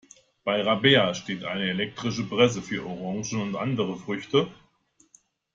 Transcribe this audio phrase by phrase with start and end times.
[0.43, 4.47] Bei Rabea steht eine elektrische Presse für Orangen und andere Früchte.